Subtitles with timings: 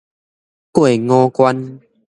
[0.73, 1.79] 過五關